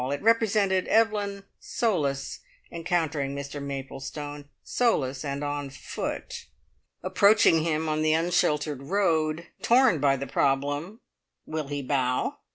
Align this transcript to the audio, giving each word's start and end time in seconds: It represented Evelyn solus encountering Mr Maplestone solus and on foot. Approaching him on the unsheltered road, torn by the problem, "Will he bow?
It 0.11 0.23
represented 0.23 0.87
Evelyn 0.87 1.43
solus 1.59 2.39
encountering 2.71 3.35
Mr 3.35 3.61
Maplestone 3.61 4.49
solus 4.63 5.23
and 5.23 5.43
on 5.43 5.69
foot. 5.69 6.47
Approaching 7.03 7.61
him 7.61 7.87
on 7.87 8.01
the 8.01 8.13
unsheltered 8.13 8.81
road, 8.81 9.45
torn 9.61 9.99
by 9.99 10.15
the 10.17 10.25
problem, 10.25 11.01
"Will 11.45 11.67
he 11.67 11.83
bow? 11.83 12.39